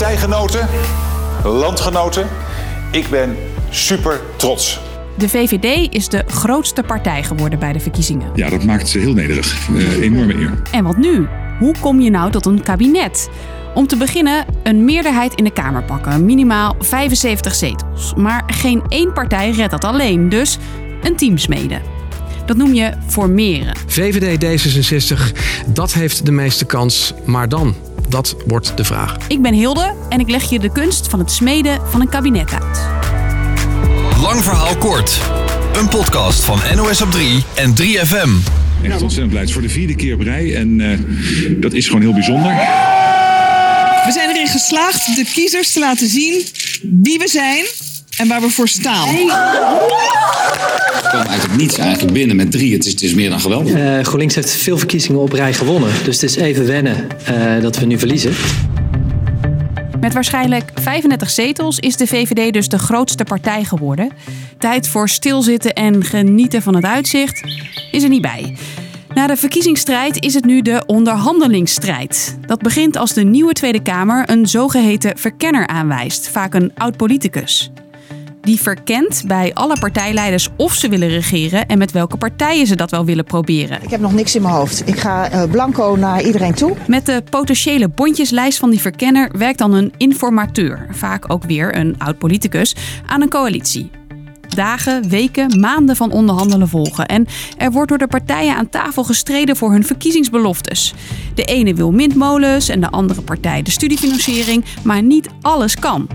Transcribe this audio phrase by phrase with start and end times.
[0.00, 0.68] partijgenoten,
[1.44, 2.28] landgenoten,
[2.92, 3.36] ik ben
[3.70, 4.80] super trots.
[5.18, 8.30] De VVD is de grootste partij geworden bij de verkiezingen.
[8.34, 9.68] Ja, dat maakt ze heel nederig.
[9.68, 10.62] Uh, enorme eer.
[10.72, 11.28] En wat nu?
[11.58, 13.30] Hoe kom je nou tot een kabinet?
[13.74, 18.14] Om te beginnen een meerderheid in de Kamer pakken, minimaal 75 zetels.
[18.16, 20.58] Maar geen één partij redt dat alleen, dus
[21.02, 21.82] een team smeden.
[22.46, 23.76] Dat noem je formeren.
[23.86, 25.36] VVD D66,
[25.66, 27.74] dat heeft de meeste kans, maar dan?
[28.10, 29.16] Dat wordt de vraag.
[29.28, 32.52] Ik ben Hilde en ik leg je de kunst van het smeden van een kabinet
[32.52, 32.80] uit.
[34.20, 35.20] Lang verhaal kort.
[35.74, 38.30] Een podcast van NOS op 3 en 3FM.
[38.82, 39.48] Echt ontzettend blij.
[39.48, 40.98] voor de vierde keer op rij en uh,
[41.60, 42.52] dat is gewoon heel bijzonder.
[44.04, 46.46] We zijn erin geslaagd de kiezers te laten zien
[46.82, 47.64] wie we zijn
[48.20, 49.08] en waar we voor staan.
[49.08, 52.72] We komen eigenlijk niets eigenlijk binnen met drie.
[52.72, 53.74] Het is, het is meer dan geweldig.
[53.74, 55.90] Uh, GroenLinks heeft veel verkiezingen op rij gewonnen.
[56.04, 58.32] Dus het is even wennen uh, dat we nu verliezen.
[60.00, 64.10] Met waarschijnlijk 35 zetels is de VVD dus de grootste partij geworden.
[64.58, 67.42] Tijd voor stilzitten en genieten van het uitzicht
[67.90, 68.56] is er niet bij.
[69.14, 72.38] Na de verkiezingsstrijd is het nu de onderhandelingsstrijd.
[72.46, 77.70] Dat begint als de nieuwe Tweede Kamer een zogeheten verkenner aanwijst, vaak een oud-politicus.
[78.40, 82.90] Die verkent bij alle partijleiders of ze willen regeren en met welke partijen ze dat
[82.90, 83.82] wel willen proberen.
[83.82, 84.88] Ik heb nog niks in mijn hoofd.
[84.88, 86.76] Ik ga uh, blanco naar iedereen toe.
[86.86, 91.94] Met de potentiële bondjeslijst van die verkenner werkt dan een informateur, vaak ook weer een
[91.98, 92.74] oud-politicus,
[93.06, 93.90] aan een coalitie
[94.54, 97.06] dagen, weken, maanden van onderhandelen volgen.
[97.06, 100.94] En er wordt door de partijen aan tafel gestreden voor hun verkiezingsbeloftes.
[101.34, 106.08] De ene wil windmolens en de andere partij de studiefinanciering, maar niet alles kan.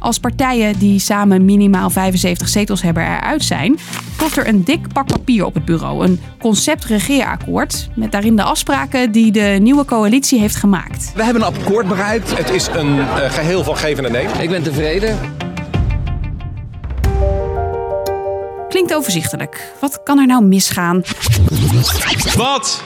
[0.00, 3.78] Als partijen die samen minimaal 75 zetels hebben eruit zijn,
[4.16, 6.04] klopt er een dik pak papier op het bureau.
[6.04, 11.12] Een concept-regeerakkoord met daarin de afspraken die de nieuwe coalitie heeft gemaakt.
[11.14, 12.36] We hebben een akkoord bereikt.
[12.36, 14.40] Het is een uh, geheel van geven en nemen.
[14.40, 15.18] Ik ben tevreden.
[18.68, 19.72] Klinkt overzichtelijk.
[19.80, 21.02] Wat kan er nou misgaan?
[22.36, 22.82] Wat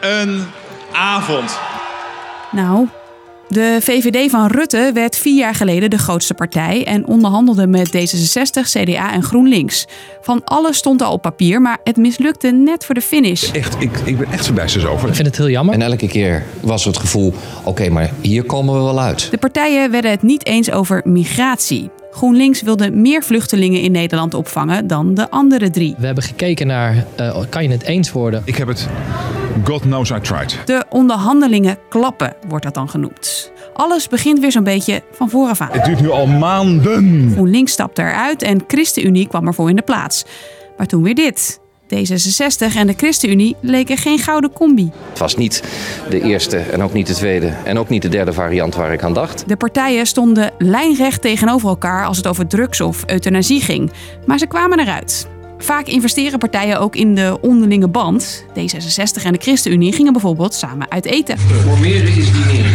[0.00, 0.44] een
[0.92, 1.58] avond.
[2.50, 2.88] Nou,
[3.48, 8.60] de VVD van Rutte werd vier jaar geleden de grootste partij en onderhandelde met D66,
[8.62, 9.86] CDA en GroenLinks.
[10.20, 13.50] Van alles stond al op papier, maar het mislukte net voor de finish.
[13.50, 15.08] Echt, ik, ik ben echt verbijsterd over.
[15.08, 15.74] Ik vind het heel jammer.
[15.74, 19.30] En elke keer was het gevoel: oké, maar hier komen we wel uit.
[19.30, 21.90] De partijen werden het niet eens over migratie.
[22.10, 25.94] GroenLinks wilde meer vluchtelingen in Nederland opvangen dan de andere drie.
[25.98, 28.42] We hebben gekeken naar, uh, kan je het eens worden?
[28.44, 28.88] Ik heb het,
[29.64, 30.58] God knows I tried.
[30.64, 33.52] De onderhandelingen klappen, wordt dat dan genoemd.
[33.74, 35.68] Alles begint weer zo'n beetje van vooraf aan.
[35.72, 37.30] Het duurt nu al maanden.
[37.32, 40.24] GroenLinks stapte eruit en ChristenUnie kwam ervoor in de plaats.
[40.76, 41.60] Maar toen weer dit.
[41.94, 44.90] D66 en de ChristenUnie leken geen gouden combi.
[45.08, 45.62] Het was niet
[46.08, 49.02] de eerste en ook niet de tweede en ook niet de derde variant waar ik
[49.02, 49.44] aan dacht.
[49.48, 53.90] De partijen stonden lijnrecht tegenover elkaar als het over drugs of euthanasie ging.
[54.26, 55.26] Maar ze kwamen eruit.
[55.62, 58.44] Vaak investeren partijen ook in de onderlinge band.
[58.48, 61.38] D66 en de ChristenUnie gingen bijvoorbeeld samen uit eten.
[61.38, 62.70] Formeren is dineren.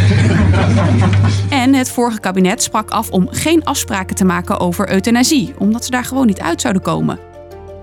[1.50, 5.92] En het vorige kabinet sprak af om geen afspraken te maken over euthanasie, omdat ze
[5.92, 7.20] daar gewoon niet uit zouden komen.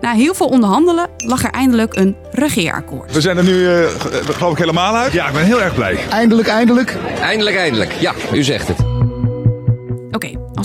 [0.00, 3.12] Na heel veel onderhandelen lag er eindelijk een regeerakkoord.
[3.12, 3.86] We zijn er nu, uh,
[4.24, 5.12] geloof ik, helemaal uit.
[5.12, 5.98] Ja, ik ben heel erg blij.
[6.10, 6.96] Eindelijk, eindelijk.
[7.20, 7.92] Eindelijk, eindelijk.
[7.92, 8.83] Ja, u zegt het.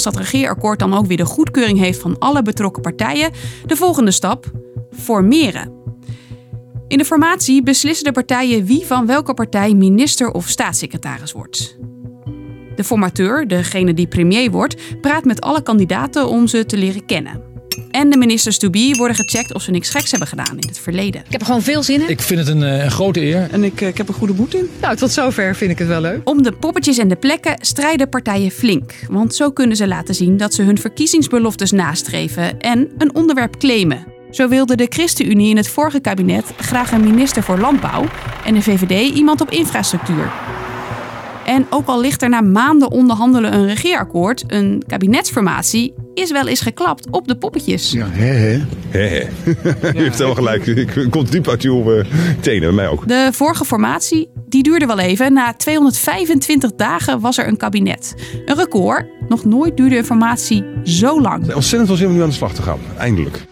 [0.05, 3.31] Als dat regeerakkoord dan ook weer de goedkeuring heeft van alle betrokken partijen,
[3.65, 4.51] de volgende stap:
[4.91, 5.73] formeren.
[6.87, 11.77] In de formatie beslissen de partijen wie van welke partij minister of staatssecretaris wordt.
[12.75, 17.48] De formateur, degene die premier wordt, praat met alle kandidaten om ze te leren kennen
[17.91, 20.79] en de ministers to be worden gecheckt of ze niks geks hebben gedaan in het
[20.79, 21.21] verleden.
[21.25, 22.09] Ik heb er gewoon veel zin in.
[22.09, 23.47] Ik vind het een, eh, een grote eer.
[23.51, 24.69] En ik, eh, ik heb een goede moed in.
[24.81, 26.21] Nou, tot zover vind ik het wel leuk.
[26.23, 28.93] Om de poppetjes en de plekken strijden partijen flink.
[29.09, 34.05] Want zo kunnen ze laten zien dat ze hun verkiezingsbeloftes nastreven en een onderwerp claimen.
[34.31, 38.05] Zo wilde de ChristenUnie in het vorige kabinet graag een minister voor landbouw
[38.45, 40.48] en de VVD iemand op infrastructuur.
[41.49, 46.61] En ook al ligt er na maanden onderhandelen een regeerakkoord, een kabinetsformatie, is wel eens
[46.61, 47.91] geklapt op de poppetjes.
[47.91, 48.61] Ja, hè hè.
[48.89, 49.27] hè, hè.
[49.93, 50.65] Je heeft helemaal gelijk.
[50.65, 52.03] Ik komt diep uit uw
[52.39, 53.07] tenen, bij mij ook.
[53.07, 55.33] De vorige formatie, die duurde wel even.
[55.33, 58.15] Na 225 dagen was er een kabinet.
[58.45, 59.05] Een record.
[59.27, 61.53] Nog nooit duurde een formatie zo lang.
[61.53, 62.79] Ontzettend veel zin om nu aan de slag te gaan.
[62.97, 63.45] Eindelijk.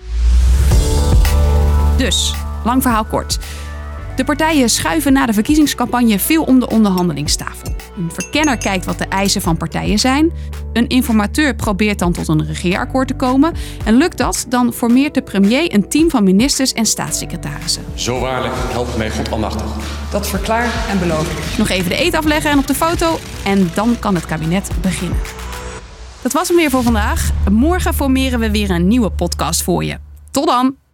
[1.98, 2.34] Dus,
[2.64, 3.38] lang verhaal kort.
[4.16, 7.77] De partijen schuiven na de verkiezingscampagne veel om de onderhandelingstafel.
[7.98, 10.32] Een verkenner kijkt wat de eisen van partijen zijn.
[10.74, 13.54] Een informateur probeert dan tot een regeerakkoord te komen.
[13.86, 17.84] En lukt dat, dan formeert de premier een team van ministers en staatssecretarissen.
[17.94, 19.66] Zo waarlijk, help mij God almachtig.
[20.12, 21.58] Dat verklaar en beloof ik.
[21.58, 23.20] Nog even de eet afleggen en op de foto.
[23.46, 25.18] En dan kan het kabinet beginnen.
[26.22, 27.32] Dat was hem weer voor vandaag.
[27.52, 29.98] Morgen formeren we weer een nieuwe podcast voor je.
[30.32, 30.87] Tot dan!